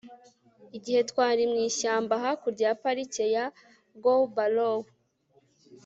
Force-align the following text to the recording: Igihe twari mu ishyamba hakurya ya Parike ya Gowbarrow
Igihe 0.77 1.01
twari 1.09 1.43
mu 1.51 1.57
ishyamba 1.69 2.13
hakurya 2.23 2.65
ya 2.71 2.77
Parike 2.83 3.25
ya 3.35 3.45
Gowbarrow 4.03 4.79